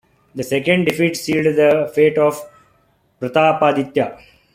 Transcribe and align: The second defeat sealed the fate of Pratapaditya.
The 0.33 0.41
second 0.41 0.85
defeat 0.85 1.15
sealed 1.15 1.45
the 1.57 1.91
fate 1.93 2.17
of 2.17 2.41
Pratapaditya. 3.21 4.17